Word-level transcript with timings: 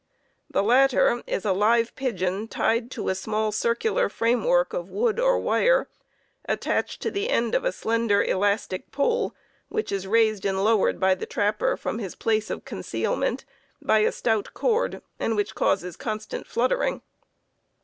The 0.49 0.63
latter 0.63 1.21
is 1.27 1.45
a 1.45 1.53
live 1.53 1.95
pigeon 1.95 2.47
tied 2.47 2.89
to 2.89 3.09
a 3.09 3.13
small 3.13 3.51
circular 3.51 4.09
framework 4.09 4.73
of 4.73 4.89
wood 4.89 5.19
or 5.19 5.37
wire 5.37 5.89
attached 6.49 7.03
to 7.03 7.11
the 7.11 7.29
end 7.29 7.53
of 7.53 7.63
a 7.63 7.71
slender 7.71 8.19
and 8.19 8.31
elastic 8.31 8.89
pole, 8.91 9.35
which 9.69 9.91
is 9.91 10.07
raised 10.07 10.43
and 10.43 10.63
lowered 10.63 10.99
by 10.99 11.13
the 11.13 11.27
trapper 11.27 11.77
from 11.77 11.99
his 11.99 12.15
place 12.15 12.49
of 12.49 12.65
concealment 12.65 13.45
by 13.79 13.99
a 13.99 14.11
stout 14.11 14.55
cord 14.55 15.03
and 15.19 15.35
which 15.35 15.53
causes 15.53 15.95
constant 15.95 16.47
fluttering. 16.47 17.03